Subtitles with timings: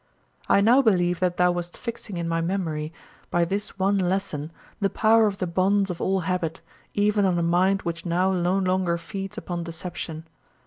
[0.49, 2.91] I now believe that thou wast fixing in my memory,
[3.29, 6.61] by this one lesson, the power of the bonds of all habit,
[6.95, 10.25] even on a mind which now no longer feeds upon deception.